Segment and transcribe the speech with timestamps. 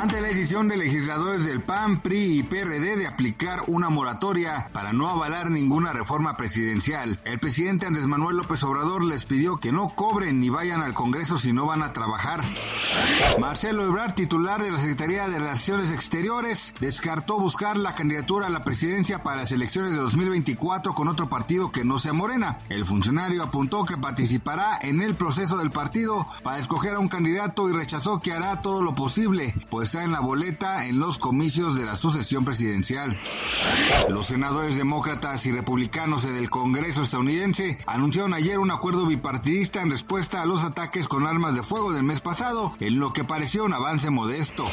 [0.00, 4.94] Ante la decisión de legisladores del PAN, PRI y PRD de aplicar una moratoria para
[4.94, 9.90] no avalar ninguna reforma presidencial, el presidente Andrés Manuel López Obrador les pidió que no
[9.94, 12.40] cobren ni vayan al Congreso si no van a trabajar.
[13.38, 18.64] Marcelo Ebrard, titular de la Secretaría de Relaciones Exteriores, descartó buscar la candidatura a la
[18.64, 22.56] presidencia para las elecciones de 2024 con otro partido que no sea Morena.
[22.70, 27.68] El funcionario apuntó que participará en el proceso del partido para escoger a un candidato
[27.68, 31.74] y rechazó que hará todo lo posible, pues está en la boleta en los comicios
[31.74, 33.18] de la sucesión presidencial.
[34.08, 39.90] Los senadores demócratas y republicanos en el Congreso estadounidense anunciaron ayer un acuerdo bipartidista en
[39.90, 43.64] respuesta a los ataques con armas de fuego del mes pasado, en lo que pareció
[43.64, 44.64] un avance modesto.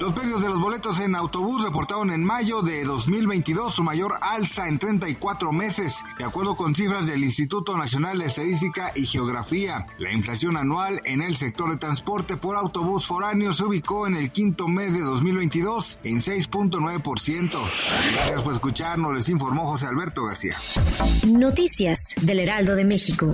[0.00, 4.66] Los precios de los boletos en autobús reportaron en mayo de 2022 su mayor alza
[4.66, 9.86] en 34 meses, de acuerdo con cifras del Instituto Nacional de Estadística y Geografía.
[9.98, 14.30] La inflación anual en el sector de transporte por autobús foráneo se ubicó en el
[14.30, 17.50] quinto mes de 2022 en 6.9%.
[18.14, 20.54] Gracias por escucharnos, les informó José Alberto García.
[21.26, 23.32] Noticias del Heraldo de México.